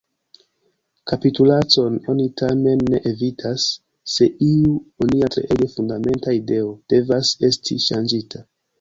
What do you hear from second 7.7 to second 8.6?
ŝanĝita.